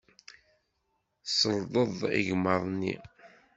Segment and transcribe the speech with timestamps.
[1.25, 2.95] Tselḍeḍ igmaḍ-nni.